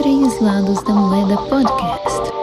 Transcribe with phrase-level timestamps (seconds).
[0.00, 2.39] Três Lados da Moeda Podcast.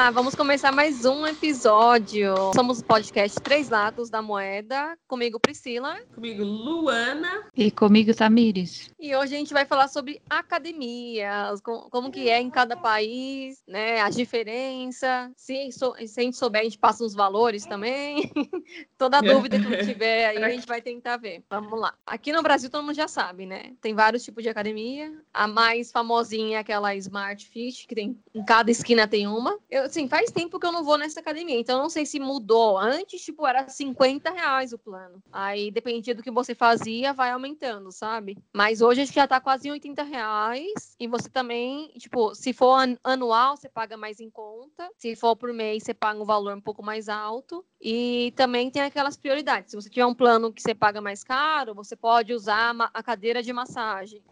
[0.00, 2.34] Olá, vamos começar mais um episódio.
[2.54, 4.96] Somos o podcast Três Lados da Moeda.
[5.06, 5.98] Comigo, Priscila.
[6.14, 7.44] Comigo, Luana.
[7.54, 8.90] E comigo, Tamires.
[8.98, 14.00] E hoje a gente vai falar sobre academias, como que é em cada país, né?
[14.00, 15.32] As diferenças.
[15.36, 15.84] Se, se
[16.18, 18.32] a gente souber, a gente passa os valores também.
[18.96, 21.44] Toda dúvida que tiver aí, a gente vai tentar ver.
[21.50, 21.92] Vamos lá.
[22.06, 23.74] Aqui no Brasil, todo mundo já sabe, né?
[23.82, 25.12] Tem vários tipos de academia.
[25.30, 29.58] A mais famosinha é aquela Smart Fit, que tem em cada esquina tem uma.
[29.70, 32.78] Eu, assim, faz tempo que eu não vou nessa academia, então não sei se mudou.
[32.78, 35.22] Antes, tipo, era 50 reais o plano.
[35.32, 38.38] Aí, dependia do que você fazia, vai aumentando, sabe?
[38.54, 40.96] Mas hoje acho que já tá quase em 80 reais.
[40.98, 44.88] E você também, tipo, se for anual, você paga mais em conta.
[44.96, 47.64] Se for por mês, você paga um valor um pouco mais alto.
[47.80, 49.70] E também tem aquelas prioridades.
[49.70, 53.42] Se você tiver um plano que você paga mais caro, você pode usar a cadeira
[53.42, 54.22] de massagem.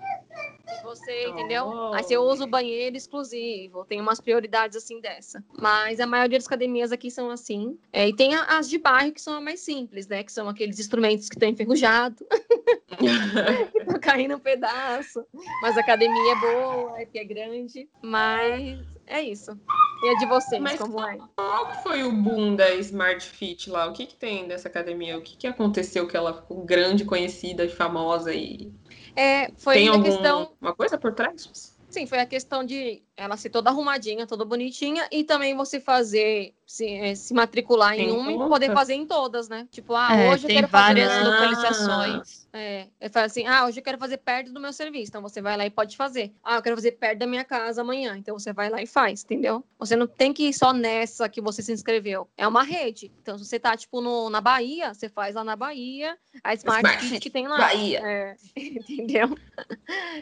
[0.82, 1.66] Você, entendeu?
[1.66, 1.94] Oh.
[1.94, 3.84] Aí você usa o banheiro exclusivo.
[3.84, 5.42] Tem umas prioridades assim dessa.
[5.58, 7.78] Mas a maioria das academias aqui são assim.
[7.92, 10.22] É, e tem as de bairro que são as mais simples, né?
[10.22, 12.22] Que são aqueles instrumentos que estão enferrujados.
[13.72, 15.24] que estão caindo um pedaço.
[15.62, 17.88] Mas a academia é boa, é que é grande.
[18.02, 19.58] Mas é isso.
[20.02, 21.18] E a de vocês, Mas como é?
[21.34, 23.86] Qual foi o boom da Smart Fit lá?
[23.86, 25.18] O que, que tem dessa academia?
[25.18, 28.70] O que, que aconteceu que ela ficou grande, conhecida e famosa e
[29.18, 30.52] é, foi Tem a algum, questão.
[30.60, 31.76] Uma coisa por trás?
[31.90, 36.54] Sim, foi a questão de ela ser toda arrumadinha, toda bonitinha, e também você fazer,
[36.64, 39.66] se, é, se matricular em, em uma e poder fazer em todas, né?
[39.72, 41.28] Tipo, ah, é, hoje eu quero várias fazer.
[41.28, 42.48] localizações.
[42.52, 45.42] É, eu falo assim, ah, hoje eu quero fazer perto do meu serviço, então você
[45.42, 46.32] vai lá e pode fazer.
[46.42, 49.24] Ah, eu quero fazer perto da minha casa amanhã, então você vai lá e faz,
[49.24, 49.64] entendeu?
[49.78, 52.28] Você não tem que ir só nessa que você se inscreveu.
[52.36, 53.12] É uma rede.
[53.20, 56.86] Então, se você tá, tipo, no, na Bahia, você faz lá na Bahia, a Smart,
[56.86, 57.58] Smart Fit que tem lá.
[57.58, 58.00] Bahia.
[58.04, 59.36] É, entendeu?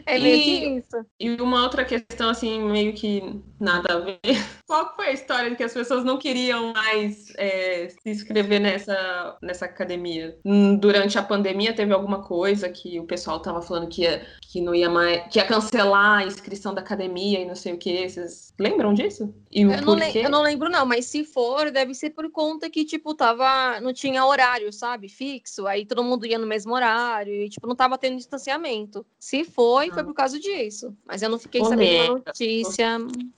[0.05, 1.05] É meio e, que isso.
[1.19, 4.19] E uma outra questão, assim, meio que nada a ver.
[4.67, 9.37] Qual foi a história de que as pessoas não queriam mais é, se inscrever nessa,
[9.41, 10.37] nessa academia?
[10.43, 14.61] Hum, durante a pandemia teve alguma coisa que o pessoal tava falando que ia, que
[14.61, 18.09] não ia mais, que ia cancelar a inscrição da academia e não sei o que.
[18.09, 19.33] Vocês lembram disso?
[19.51, 22.69] E o eu, não eu não lembro, não, mas se for, deve ser por conta
[22.69, 23.79] que, tipo, tava.
[23.79, 25.07] não tinha horário, sabe?
[25.07, 25.65] Fixo.
[25.65, 29.05] Aí todo mundo ia no mesmo horário e, tipo, não tava tendo distanciamento.
[29.17, 29.93] Se foi, ah.
[29.93, 30.93] foi por causa disso.
[31.05, 32.76] Mas eu não fiquei sabendo uma notícia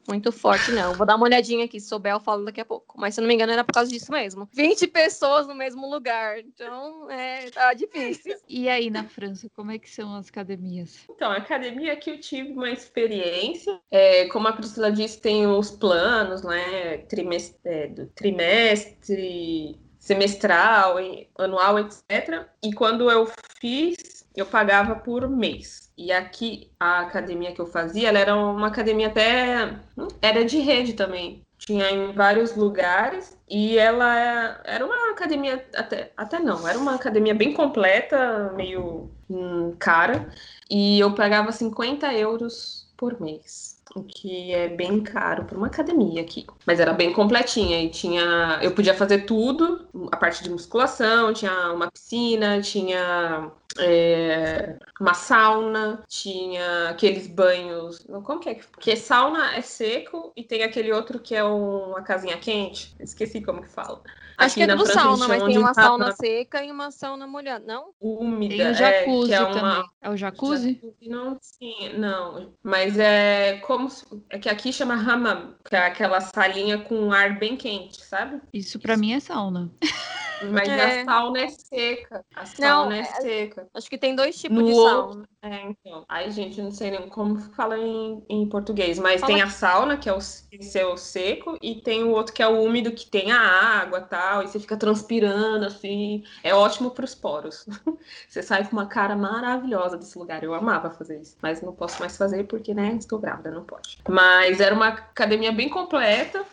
[0.08, 0.94] muito forte, não.
[0.94, 1.80] Vou dar uma olhadinha aqui.
[1.80, 3.00] Se souber, eu falo daqui a pouco.
[3.00, 4.48] Mas se eu não me engano, era por causa disso mesmo.
[4.54, 6.40] 20 pessoas no mesmo lugar.
[6.40, 8.38] Então, é, tá difícil.
[8.50, 11.06] E aí, na França, como é que são as academias?
[11.10, 13.80] Então, a academia que eu tive uma experiência.
[13.92, 16.98] É, como a Priscila disse, tem os planos, né?
[17.10, 20.96] Trimestre, é, do trimestre semestral,
[21.38, 22.48] anual, etc.
[22.64, 23.30] E quando eu
[23.60, 25.92] fiz, eu pagava por mês.
[25.98, 29.78] E aqui, a academia que eu fazia, ela era uma academia até.
[30.22, 31.44] Era de rede também.
[31.58, 33.38] Tinha em vários lugares.
[33.50, 35.68] E ela era uma academia.
[35.76, 40.30] Até, até não, era uma academia bem completa, meio hum, cara.
[40.72, 46.22] E eu pagava 50 euros por mês o que é bem caro para uma academia
[46.22, 46.46] aqui.
[46.66, 51.72] Mas era bem completinha e tinha, eu podia fazer tudo, a parte de musculação, tinha
[51.72, 58.06] uma piscina, tinha é, uma sauna, tinha aqueles banhos.
[58.24, 58.56] Como que é?
[58.56, 62.96] Porque sauna é seco e tem aquele outro que é uma casinha quente.
[63.00, 64.02] Esqueci como que fala.
[64.40, 67.90] Acho que é do sauna, mas tem uma sauna seca e uma sauna molhada, não?
[68.00, 68.56] Úmida.
[68.56, 69.54] Tem o jacuzzi é, é uma...
[69.54, 69.90] também.
[70.02, 70.74] É o jacuzzi?
[70.76, 71.10] jacuzzi?
[71.10, 72.54] Não, sim, não.
[72.64, 74.24] Mas é como...
[74.30, 78.42] É que aqui chama hammam, que é aquela salinha com ar bem quente, sabe?
[78.54, 79.72] Isso para mim é sauna.
[80.52, 81.02] Mas é.
[81.02, 82.26] a sauna é seca.
[82.36, 83.68] A sauna não, é, é seca.
[83.74, 85.30] Acho que tem dois tipos no de sauna.
[85.42, 86.06] É, então.
[86.08, 89.00] Ai, gente, não sei nem como fala em, em português.
[89.00, 92.42] Mas Fala tem a sauna, que é o seu seco, e tem o outro que
[92.42, 96.24] é o úmido, que tem a água tal, e você fica transpirando, assim.
[96.44, 97.66] É ótimo para os poros.
[98.28, 100.44] você sai com uma cara maravilhosa desse lugar.
[100.44, 101.38] Eu amava fazer isso.
[101.42, 104.00] Mas não posso mais fazer porque, né, estou grávida, não pode.
[104.07, 106.44] Mas era uma academia bem completa.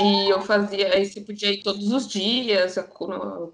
[0.00, 2.76] E eu fazia, você podia ir todos os dias,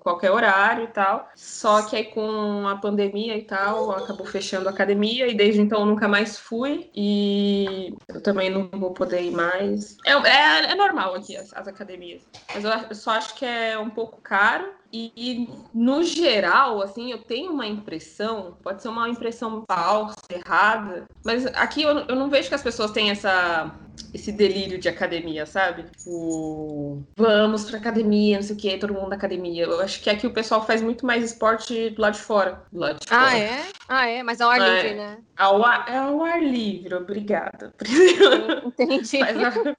[0.00, 1.28] qualquer horário e tal.
[1.34, 5.80] Só que aí com a pandemia e tal, acabou fechando a academia e desde então
[5.80, 6.90] eu nunca mais fui.
[6.94, 9.96] E eu também não vou poder ir mais.
[10.06, 12.22] É, é, é normal aqui as, as academias.
[12.54, 14.76] Mas eu, eu só acho que é um pouco caro.
[14.92, 21.06] E, e, no geral, assim, eu tenho uma impressão, pode ser uma impressão falsa, errada,
[21.24, 23.74] mas aqui eu, eu não vejo que as pessoas têm essa
[24.12, 25.84] esse delírio de academia, sabe?
[26.06, 29.64] O vamos pra academia, não sei o que, todo mundo na academia.
[29.64, 32.62] Eu acho que aqui o pessoal faz muito mais esporte do lado de fora.
[32.72, 33.38] Do lado de Ah, fora.
[33.38, 33.62] é?
[33.88, 34.22] Ah, é?
[34.22, 34.82] Mas ao ar É.
[34.82, 35.18] livre, né?
[35.36, 37.72] Ao ar, é ao ar livre, obrigada.
[38.66, 39.20] Entendi.
[39.22, 39.26] A-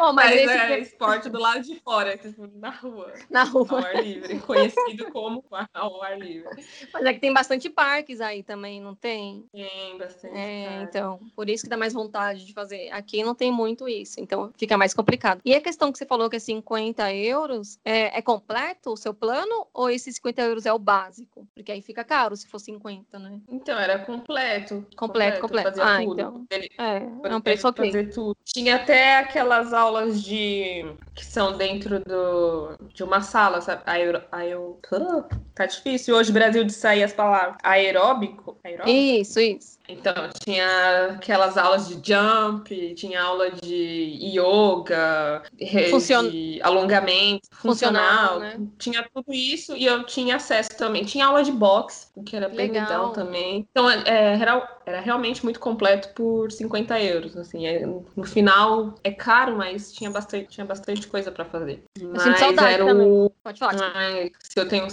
[0.00, 3.12] Oh, mas faz, esse é, esporte do lado de fora, tipo, na rua.
[3.28, 3.80] na Ao rua.
[3.84, 5.44] ar livre, conhecido como
[5.74, 6.48] ao ar livre.
[6.92, 9.44] Mas é que tem bastante parques aí também, não tem?
[9.52, 10.36] Tem bastante.
[10.38, 10.82] É, cara.
[10.82, 12.88] então, por isso que dá mais vontade de fazer.
[12.92, 15.40] Aqui não tem muito isso, então fica mais complicado.
[15.44, 19.12] E a questão que você falou que é 50 euros, é, é completo o seu
[19.12, 21.46] plano ou esses 50 euros é o básico?
[21.54, 23.40] Porque aí fica caro se for 50, né?
[23.48, 24.86] Então, era completo.
[24.96, 25.68] Completo, completo.
[25.68, 26.20] Fazia Ah, tudo.
[26.20, 26.46] então.
[26.50, 27.86] Ele É, é um preço ok.
[27.86, 28.36] fazer tudo.
[28.44, 30.84] Tinha até aquelas aulas de
[31.14, 33.82] que são dentro do, de uma sala, sabe?
[33.86, 37.56] Aero, Ah, tá difícil hoje, Brasil, de sair as palavras.
[37.62, 38.56] Aeróbico?
[38.64, 38.88] Aeróbico?
[38.96, 39.78] Isso, isso.
[39.90, 40.12] Então,
[40.44, 45.42] tinha aquelas aulas de jump, tinha aula de yoga,
[45.90, 48.40] Funciona- de alongamento, Funcional, funcional.
[48.40, 48.60] né?
[48.78, 51.04] Tinha tudo isso e eu tinha acesso também.
[51.04, 52.82] Tinha aula de boxe, o que era bem Legal.
[52.82, 53.66] legal também.
[53.70, 57.34] Então, é, é, era, era realmente muito completo por 50 euros.
[57.36, 61.82] Assim, É, no final é caro, mas tinha bastante, tinha bastante coisa para fazer.
[61.98, 63.30] Mas sinto saudade era o.
[63.42, 63.92] Pode falar.
[63.94, 64.90] Ai, se eu tenho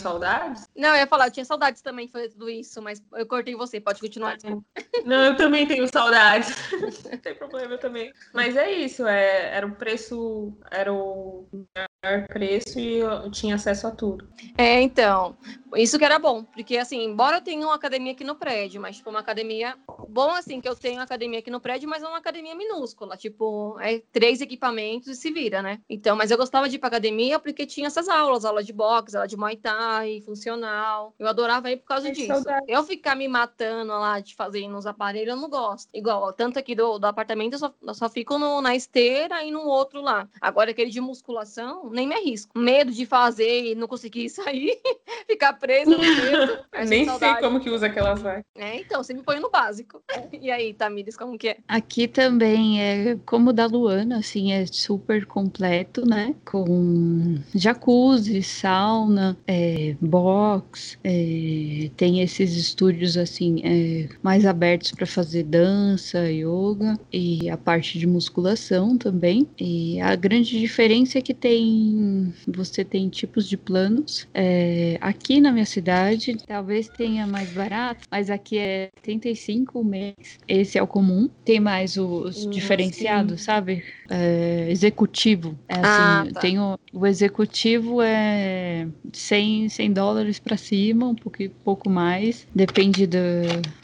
[0.56, 0.69] saudades?
[0.75, 3.56] Não, eu ia falar, eu tinha saudades também de fazer tudo isso, mas eu cortei
[3.56, 4.36] você, pode continuar.
[4.36, 4.66] desculpa.
[5.06, 6.56] Não, eu também tenho saudades.
[7.12, 8.13] Não tem problema eu também.
[8.34, 13.88] Mas é isso, é, era o preço, era o melhor preço e eu tinha acesso
[13.88, 14.28] a tudo.
[14.57, 15.38] É, então,
[15.75, 18.98] isso que era bom, porque assim, embora eu tenha uma academia aqui no prédio, mas
[18.98, 19.75] tipo uma academia
[20.08, 23.78] bom assim que eu tenho academia aqui no prédio, mas é uma academia minúscula, tipo,
[23.80, 25.81] é três equipamentos e se vira, né?
[25.90, 29.16] Então, mas eu gostava de ir pra academia porque tinha essas aulas, aula de boxe,
[29.16, 31.13] aula de muay thai, funcional.
[31.18, 32.27] Eu adorava ir por causa disso.
[32.27, 32.65] saudade.
[32.68, 35.89] Eu ficar me matando lá de fazer nos aparelhos, eu não gosto.
[35.94, 39.44] Igual, ó, tanto aqui do, do apartamento, eu só, eu só fico no- na esteira
[39.44, 40.27] e no outro lá.
[40.39, 42.57] Agora, aquele de musculação, nem me arrisco.
[42.57, 44.80] Medo de fazer e não conseguir sair,
[45.36, 46.60] ficar preso no dedo.
[46.88, 47.42] Nem sei saudade.
[47.42, 48.44] como que usa aquelas vai.
[48.56, 50.01] É, então, você me põe no básico.
[50.42, 51.57] E aí, Tamires, como que é?
[51.68, 56.36] Aqui também é como o da Luana, assim, é super completo, né?
[56.45, 65.44] Com jacuzzi, sauna, é, box, é, tem esses estúdios assim é, mais abertos para fazer
[65.44, 69.48] dança, yoga e a parte de musculação também.
[69.60, 74.27] E a grande diferença é que tem você tem tipos de planos.
[74.33, 80.15] É, aqui na minha cidade talvez tenha mais barato, mas aqui é 35 o mês.
[80.47, 81.29] Esse é o comum.
[81.44, 83.83] Tem mais os Hum, diferenciados, sabe?
[84.09, 85.57] É, executivo.
[85.67, 86.41] É assim, Ah, tá.
[86.41, 92.47] tem o, o executivo é 100, 100 dólares para cima, um pouquinho, pouco mais.
[92.56, 93.18] Depende do,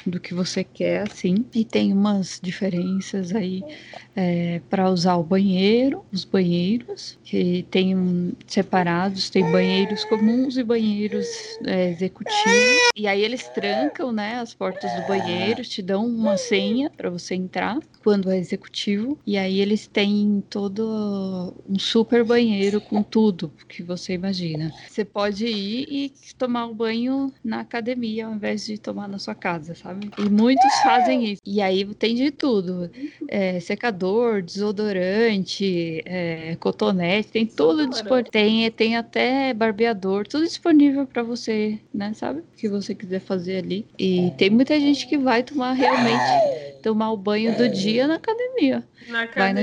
[0.05, 1.45] do que você quer, assim.
[1.53, 3.61] E tem umas diferenças aí
[4.69, 11.27] para usar o banheiro, os banheiros, que tem um, separados, tem banheiros comuns e banheiros
[11.65, 12.91] é, executivos.
[12.95, 17.35] E aí eles trancam, né, as portas do banheiro, te dão uma senha para você
[17.35, 19.17] entrar quando é executivo.
[19.25, 24.73] E aí eles têm todo um super banheiro com tudo que você imagina.
[24.87, 29.35] Você pode ir e tomar o banho na academia ao invés de tomar na sua
[29.35, 30.09] casa, sabe?
[30.17, 31.41] E muitos fazem isso.
[31.45, 32.89] E aí tem de tudo:
[33.27, 38.31] é, secador, desodorante, é, cotonete, tem tudo disponível.
[38.31, 42.13] Tem, tem até barbeador, tudo disponível para você, né?
[42.13, 42.39] Sabe?
[42.39, 43.85] O que você quiser fazer ali.
[43.97, 48.83] E tem muita gente que vai tomar realmente tomar o banho do dia na academia.
[49.07, 49.61] Na Vai na.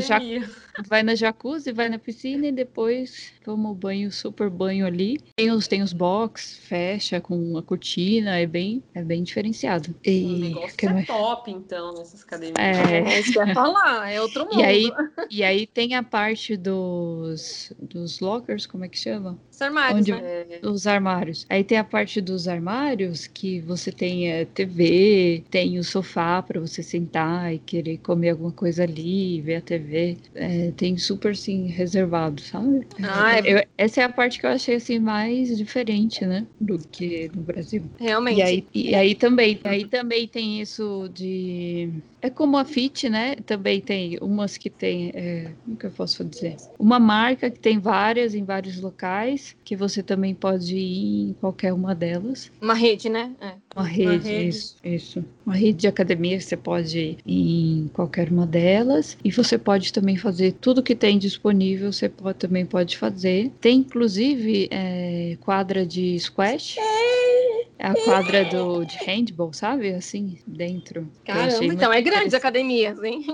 [0.89, 5.19] Vai na jacuzzi, vai na piscina e depois toma o banho, super banho ali.
[5.35, 9.91] Tem os, tem os box, fecha com a cortina, é bem, é bem diferenciado.
[9.91, 11.07] O E, negócio que é mais?
[11.07, 12.55] top, então, nessas academias.
[12.59, 14.61] É, É isso que eu ia falar, é outro mundo.
[14.61, 14.93] e aí,
[15.31, 19.37] e aí tem a parte dos, dos lockers, como é que chama?
[19.51, 20.45] Os armários, onde- né?
[20.63, 21.45] Os armários.
[21.49, 26.61] Aí tem a parte dos armários que você tem é, TV, tem o sofá para
[26.61, 30.17] você sentar e querer comer alguma coisa ali, ver a TV.
[30.35, 32.87] É, tem super assim reservado, sabe?
[33.03, 36.79] Ah, é, Eu- essa é a parte que eu achei assim mais diferente, né, do
[36.79, 37.83] que no Brasil.
[37.99, 38.39] realmente.
[38.39, 43.37] E aí, e aí também, aí também tem isso de é como a Fit, né?
[43.37, 46.57] Também tem umas que tem, é, como que eu posso dizer?
[46.79, 51.73] Uma marca que tem várias em vários locais, que você também pode ir em qualquer
[51.73, 52.51] uma delas.
[52.61, 53.33] Uma rede, né?
[53.41, 53.55] É.
[53.75, 54.49] Uma rede, rede.
[54.49, 55.25] isso, isso.
[55.47, 59.17] Uma rede de academia, você pode ir em qualquer uma delas.
[59.25, 63.51] E você pode também fazer tudo que tem disponível, você pode, também pode fazer.
[63.61, 66.79] Tem, inclusive, é, quadra de squash.
[66.79, 67.28] É
[67.79, 69.93] a quadra do, de handball, sabe?
[69.95, 71.09] Assim, dentro.
[71.25, 72.37] Caramba, então é grande as interessante.
[72.37, 73.25] academias, hein?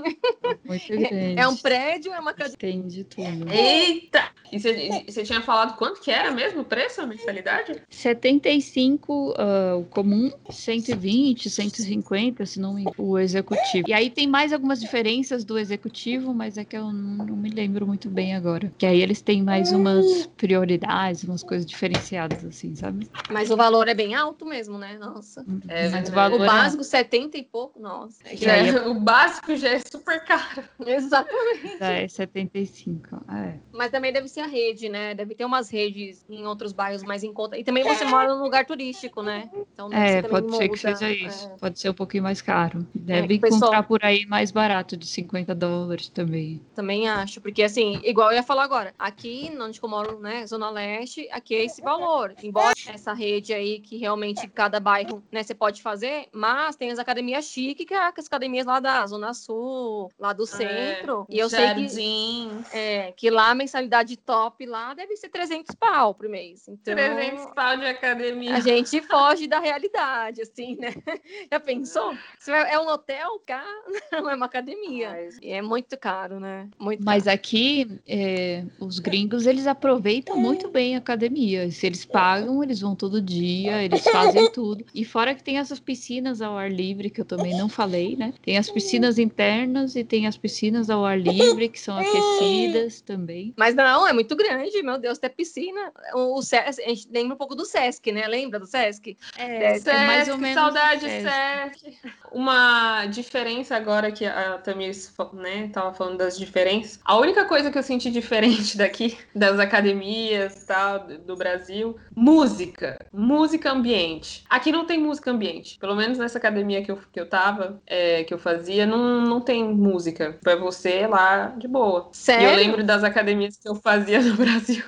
[0.65, 1.41] Muito grande.
[1.41, 2.57] É um prédio, é uma academia.
[2.59, 3.51] Tem de tudo.
[3.51, 4.31] Eita!
[4.53, 7.75] E você- tinha falado quanto que era mesmo o preço, a mensalidade?
[7.91, 13.89] 75 ah, o comum, 120, 150, se não me engano, o executivo.
[13.89, 17.51] E aí tem mais algumas diferenças do executivo, mas é que eu não, não me
[17.51, 18.73] lembro muito bem agora.
[18.79, 23.09] Que aí eles têm mais umas prioridades, umas coisas diferenciadas, assim, sabe?
[23.31, 24.97] Mas o valor é bem alto mesmo, né?
[24.99, 25.45] Nossa.
[25.69, 28.17] É mas o valor O é- básico, 70 e pouco, nossa.
[28.27, 28.55] Aí Já-
[28.89, 30.65] o básico já é super caro.
[30.87, 31.77] Exatamente.
[31.83, 33.17] é 75.
[33.31, 33.59] É.
[33.71, 35.15] Mas também deve ser a rede, né?
[35.15, 37.59] Deve ter umas redes em outros bairros mais em conta.
[37.59, 39.51] E também você mora num lugar turístico, né?
[39.73, 41.47] Então É, pode ser que seja isso.
[41.49, 41.57] É.
[41.59, 42.87] Pode ser um pouquinho mais caro.
[42.95, 46.63] Deve o pessoal- encontrar por aí mais barato, de 50 dólares também.
[46.75, 50.71] Também acho, porque assim, igual eu ia falar agora, aqui onde eu moro, né, Zona
[50.71, 52.33] Leste, aqui é esse valor.
[52.43, 54.24] Embora essa rede aí que realmente
[54.55, 58.67] cada bairro, né, você pode fazer, mas tem as academias chiques, que é as academias
[58.67, 61.27] lá da Zona Sul, lá do centro.
[61.29, 66.15] e eu sei que, é, que lá a mensalidade top lá deve ser 300 pau
[66.15, 66.67] por mês.
[66.69, 68.55] Então, 300 pau de academia.
[68.55, 70.95] a gente foge da realidade, assim, né?
[71.53, 72.17] Já pensou?
[72.39, 73.65] Se é um hotel, cá,
[74.13, 75.11] não é uma academia.
[75.11, 76.69] Mas- E é muito caro, né?
[76.79, 77.35] Muito Mas caro.
[77.35, 81.71] aqui, é, os gringos, eles aproveitam muito bem a academia.
[81.71, 84.85] Se eles pagam, eles vão todo dia, eles fazem tudo.
[84.95, 88.33] E fora que tem essas piscinas ao ar livre, que eu também não falei, né?
[88.43, 93.53] Tem as piscinas internas e tem as piscinas ao ar livre, que são aquecidas também.
[93.57, 95.93] Mas não, é muito grande, meu Deus, tem piscina.
[96.15, 98.27] O, o Sesc, a gente lembra um pouco do Sesc, né?
[98.27, 99.17] Lembra do Sesc?
[99.37, 101.81] É, Sesc, é mais ou menos saudade, Sesc.
[101.81, 101.99] Sesc.
[102.33, 106.99] Uma diferença agora que a Tamires fa- né, tava falando das diferenças.
[107.05, 112.99] A única coisa que eu senti diferente daqui, das academias e tal, do Brasil, música.
[113.13, 114.04] Música ambiente.
[114.49, 115.79] Aqui não tem música ambiente.
[115.79, 119.41] Pelo menos nessa academia que eu, que eu tava, é, que eu fazia, não, não
[119.41, 120.39] tem música.
[120.43, 122.11] Pra você lá de boa.
[122.13, 122.49] E Sério?
[122.49, 124.85] eu lembro das academias que eu fazia no Brasil.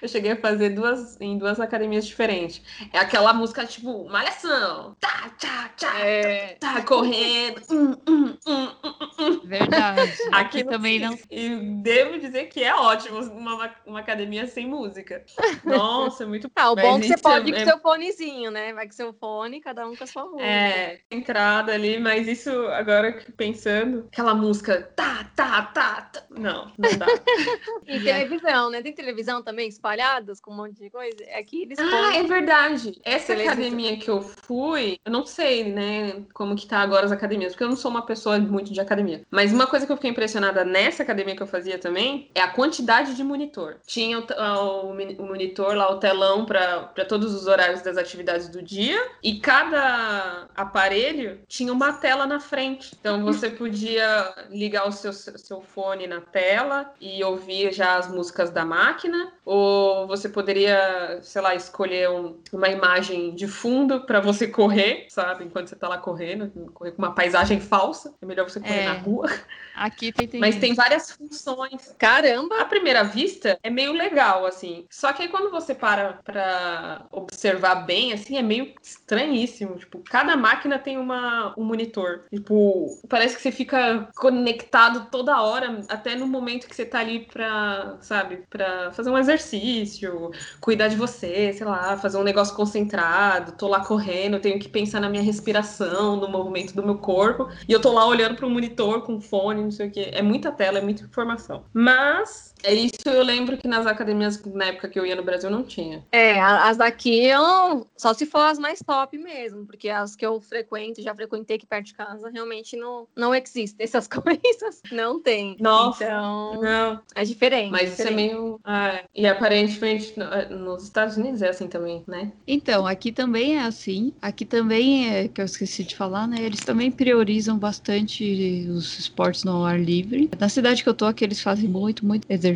[0.00, 2.62] Eu cheguei a fazer duas em duas academias diferentes.
[2.92, 4.96] É aquela música tipo malhação.
[5.00, 7.60] Tá, tá, tá, É, tá correndo.
[7.70, 9.40] Hum, hum, hum, hum, hum.
[9.44, 10.12] Verdade.
[10.32, 11.18] Aqui também não.
[11.30, 15.24] E devo dizer que é ótimo uma, uma academia sem música.
[15.64, 18.49] Nossa, é muito Ah, o bom é que você pode ir com é- seu fonezinho,
[18.50, 18.72] né?
[18.72, 20.44] Vai com seu fone, cada um com a sua música.
[20.44, 26.22] É, entrada ali, mas isso agora que pensando, aquela música tá, tá, tá, tá.
[26.30, 27.06] Não, não dá.
[27.86, 28.82] E televisão, né?
[28.82, 31.16] Tem televisão também espalhadas com um monte de coisa.
[31.36, 33.00] Aqui eles Ah, é verdade.
[33.04, 33.52] Essa Televisão.
[33.54, 37.64] academia que eu fui, eu não sei, né, como que tá agora as academias, porque
[37.64, 39.22] eu não sou uma pessoa muito de academia.
[39.30, 42.48] Mas uma coisa que eu fiquei impressionada nessa academia que eu fazia também é a
[42.48, 43.76] quantidade de monitor.
[43.86, 48.29] Tinha o, ah, o o monitor lá, o telão para todos os horários das atividades
[48.38, 52.96] do dia, e cada aparelho tinha uma tela na frente.
[52.98, 58.50] Então você podia ligar o seu, seu fone na tela e ouvir já as músicas
[58.50, 64.46] da máquina, ou você poderia, sei lá, escolher um- uma imagem de fundo para você
[64.46, 65.44] correr, sabe?
[65.44, 68.14] Enquanto você tá lá correndo, correr com uma paisagem falsa.
[68.20, 68.84] É melhor você correr É.
[68.84, 69.28] na rua.
[69.74, 71.94] Aqui tem, tem Mas tem várias funções.
[71.98, 72.60] Caramba!
[72.60, 74.86] À primeira vista, é meio legal, assim.
[74.90, 79.76] Só que aí quando você para pra observar bem, assim, é meio estranhíssimo.
[79.76, 82.24] Tipo, cada máquina tem uma, um monitor.
[82.30, 87.26] Tipo, parece que você fica conectado toda hora, até no momento que você tá ali
[87.26, 93.52] pra, sabe, pra fazer um exercício, cuidar de você, sei lá, fazer um negócio concentrado.
[93.52, 97.48] Tô lá correndo, tenho que pensar na minha respiração, no movimento do meu corpo.
[97.68, 100.10] E eu tô lá olhando pro monitor com fone, não sei o quê.
[100.12, 101.64] É muita tela, é muita informação.
[101.72, 105.50] Mas é isso eu lembro que nas academias, na época que eu ia no Brasil,
[105.50, 106.04] não tinha.
[106.12, 110.40] É, as daqui eu só se for as mais top mesmo, porque as que eu
[110.40, 114.82] frequento, já frequentei aqui perto de casa, realmente não, não existem essas coisas.
[114.90, 115.56] Não tem.
[115.60, 116.04] Nossa.
[116.04, 117.70] Então, Não, é diferente.
[117.70, 118.34] mas isso é diferente.
[118.34, 118.60] meio.
[118.64, 122.32] ah, e aparentemente eh, nos Estados Unidos é assim também, né?
[122.46, 124.12] Então, aqui também é assim.
[124.20, 126.36] Aqui também é, que eu esqueci de falar, né?
[126.40, 130.30] Eles também priorizam bastante os esportes no ar livre.
[130.38, 132.49] Na cidade que eu tô, aqui eles fazem muito, muito exercício.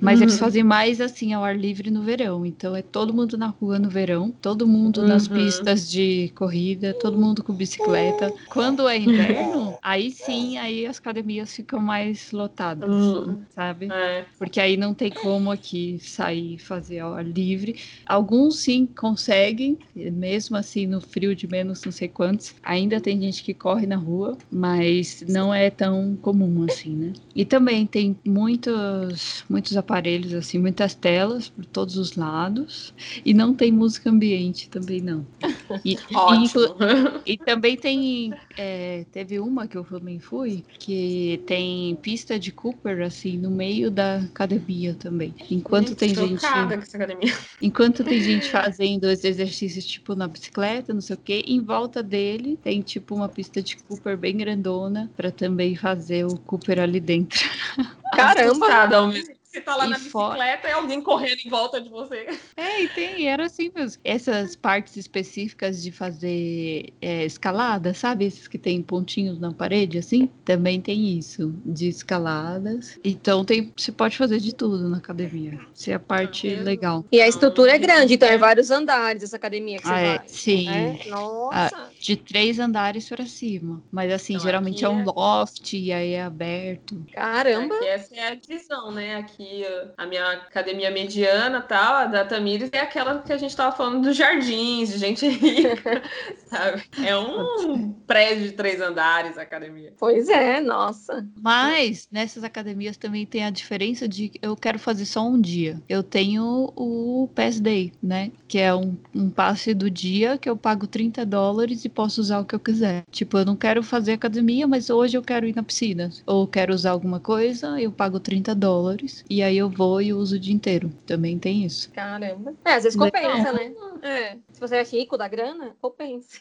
[0.00, 0.24] Mas Uhum.
[0.24, 2.44] eles fazem mais assim ao ar livre no verão.
[2.44, 5.34] Então é todo mundo na rua no verão, todo mundo nas Uhum.
[5.34, 8.32] pistas de corrida, todo mundo com bicicleta.
[8.48, 13.44] Quando é inverno, aí sim, aí as academias ficam mais lotadas, Uhum.
[13.54, 13.90] sabe?
[13.90, 14.24] É.
[14.38, 17.76] Porque aí não tem como aqui sair e fazer ao ar livre.
[18.06, 22.54] Alguns sim conseguem, mesmo assim no frio de menos não sei quantos.
[22.62, 27.12] Ainda tem gente que corre na rua, mas não é tão comum assim, né?
[27.34, 32.94] E também tem muitos, muitos aparelhos, assim, muitas telas por todos os lados.
[33.24, 35.26] E não tem música ambiente também, não.
[35.84, 36.76] E, Ótimo.
[37.24, 38.34] E, e também tem.
[38.56, 43.90] é, teve uma que eu também fui, que tem pista de Cooper, assim, no meio
[43.90, 45.32] da academia também.
[45.48, 46.44] Enquanto tem gente.
[46.44, 47.32] essa academia.
[47.62, 52.02] Enquanto tem gente fazendo os exercícios, tipo, na bicicleta, não sei o quê, em volta
[52.02, 57.00] dele tem, tipo, uma pista de Cooper bem grandona para também fazer o Cooper ali
[57.00, 57.40] dentro.
[58.12, 58.96] Caramba!
[58.96, 59.39] Ao mesmo.
[59.50, 62.28] Você tá lá E na bicicleta e alguém correndo em volta de você.
[62.56, 64.00] É, e tem, era assim mesmo.
[64.04, 68.26] Essas partes específicas de fazer é, escalada, sabe?
[68.26, 72.96] Esses que tem pontinhos na parede, assim, também tem isso, de escaladas.
[73.02, 75.58] Então tem, você pode fazer de tudo na academia.
[75.74, 76.64] Isso é a parte mesmo?
[76.64, 77.04] legal.
[77.10, 80.18] E a estrutura é grande, então é vários andares essa academia que você Ah, é,
[80.18, 80.28] vai.
[80.28, 80.66] sim.
[80.66, 80.98] né?
[81.08, 81.90] Nossa!
[81.98, 83.82] De três andares para cima.
[83.90, 87.04] Mas assim, Então, geralmente é um é- loft e aí é aberto.
[87.12, 87.74] Caramba!
[87.74, 89.16] Aqui essa é a divisão, né?
[89.16, 93.56] Aqui uh, a minha academia mediana tal, a da Tamires é aquela que a gente
[93.56, 96.02] tava falando dos jardins, de gente rica,
[96.46, 96.82] sabe?
[97.04, 99.92] É um prédio de três andares a academia.
[99.98, 101.26] Pois é, nossa.
[101.40, 105.80] Mas nessas academias também tem a diferença de eu quero fazer só um dia.
[105.88, 108.30] Eu tenho o Pass Day, né?
[108.46, 112.40] Que é um, um passe do dia que eu pago 30 dólares e posso usar
[112.40, 113.04] o que eu quiser.
[113.10, 116.10] Tipo, eu não quero fazer academia, mas hoje eu quero ir na piscina.
[116.26, 119.24] Ou quero usar alguma coisa, eu pago 30 dólares.
[119.30, 120.90] E aí eu vou e uso o dia inteiro.
[121.06, 121.88] Também tem isso.
[121.92, 122.52] Caramba.
[122.64, 123.22] É, às vezes Legal.
[123.22, 123.72] compensa, né?
[124.02, 124.36] É.
[124.52, 126.38] Se você é rico da grana, compensa.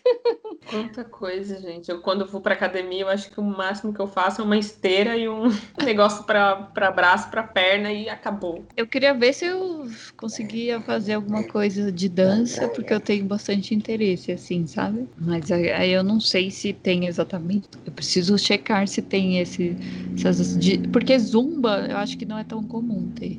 [0.69, 1.89] Quanta coisa, gente.
[1.89, 4.43] Eu, quando eu vou pra academia, eu acho que o máximo que eu faço é
[4.43, 5.43] uma esteira e um
[5.83, 8.65] negócio pra, pra braço, pra perna e acabou.
[8.77, 13.73] Eu queria ver se eu conseguia fazer alguma coisa de dança, porque eu tenho bastante
[13.73, 15.07] interesse, assim, sabe?
[15.17, 17.67] Mas aí eu não sei se tem exatamente.
[17.85, 19.75] Eu preciso checar se tem esse.
[20.15, 23.37] Essas, de- porque zumba, eu acho que não é tão comum ter.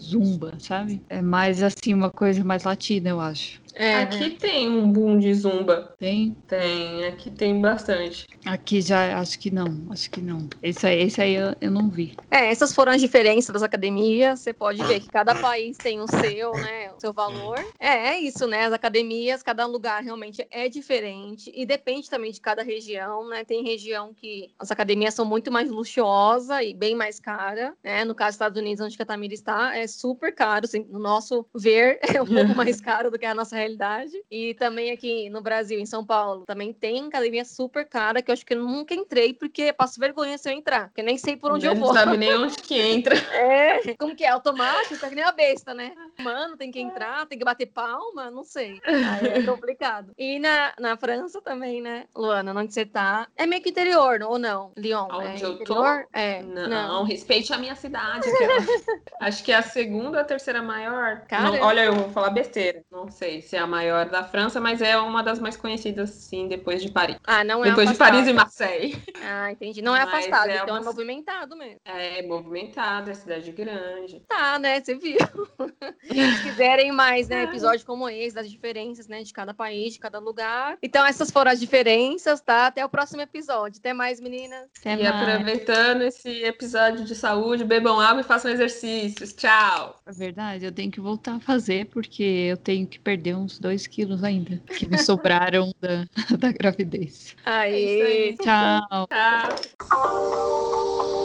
[0.00, 1.04] Zumba, sabe?
[1.08, 3.60] É mais assim, uma coisa mais latina, eu acho.
[3.74, 5.94] É, Aqui tem um boom de zumba.
[5.98, 6.36] Tem?
[6.46, 8.26] Tem, aqui tem bastante.
[8.44, 10.48] Aqui já acho que não, acho que não.
[10.62, 12.16] Esse aí, esse aí eu, eu não vi.
[12.30, 14.40] É, essas foram as diferenças das academias.
[14.40, 17.58] Você pode ver que cada país tem o seu, né, o seu valor.
[17.78, 18.64] É, é isso, né?
[18.64, 23.44] As academias, cada lugar realmente é diferente e depende também de cada região, né?
[23.44, 28.04] Tem região que as academias são muito mais luxuosa e bem mais cara, né?
[28.04, 30.64] No caso dos Estados Unidos, onde a Tamira está, é super caro.
[30.64, 34.12] Assim, no nosso ver, é um pouco mais caro do que a nossa realidade.
[34.30, 38.32] E também aqui no Brasil, em São Paulo, também tem academia super cara que eu
[38.32, 41.52] acho que eu nunca entrei porque passo vergonha se eu entrar, porque nem sei por
[41.52, 41.94] onde eu não vou.
[41.94, 43.14] sabe nem onde que entra.
[43.40, 44.28] É, como que é?
[44.28, 44.98] Automático?
[44.98, 45.92] Tá que nem a besta, né?
[46.20, 48.80] Mano, tem que entrar, tem que bater palma, não sei.
[48.84, 50.12] Aí é complicado.
[50.18, 53.26] E na, na França também, né, Luana, onde você tá?
[53.36, 54.72] É meio que interior, ou não?
[54.76, 55.62] Lyon, Onde é eu tô?
[55.62, 56.06] interior?
[56.12, 58.22] É, Não, respeite a minha cidade.
[58.24, 58.50] que eu-
[59.20, 61.20] Acho que é a segunda ou a terceira maior.
[61.26, 61.58] Caramba.
[61.58, 62.82] Não, olha, eu vou falar besteira.
[62.90, 66.48] Não sei se é a maior da França, mas é uma das mais conhecidas, sim,
[66.48, 67.16] depois de Paris.
[67.26, 68.12] Ah, não é depois de afastado.
[68.14, 69.02] Paris e Marseille.
[69.22, 69.82] Ah, entendi.
[69.82, 71.80] Não é Mas afastado, é então é uma- movimentado mesmo.
[71.84, 74.20] É movimentada, é cidade grande.
[74.28, 74.80] Tá, né?
[74.80, 75.18] Você viu.
[76.10, 80.18] Se quiserem mais, né, episódios como esse, das diferenças, né, de cada país, de cada
[80.18, 80.76] lugar.
[80.82, 82.66] Então, essas foram as diferenças, tá?
[82.66, 83.78] Até o próximo episódio.
[83.78, 84.68] Até mais, meninas.
[84.80, 85.08] Até e mais.
[85.08, 89.32] aproveitando esse episódio de saúde, bebam água e façam exercícios.
[89.32, 90.00] Tchau!
[90.06, 93.86] É verdade, eu tenho que voltar a fazer porque eu tenho que perder uns 2
[93.86, 96.04] quilos ainda, que me sobraram da,
[96.36, 97.36] da gravidez.
[97.44, 98.02] É Aí.
[98.02, 98.36] aí.
[98.38, 99.06] Tchau.
[99.08, 101.19] Tchau!